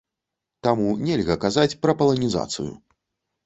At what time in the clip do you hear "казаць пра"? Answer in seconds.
1.45-1.97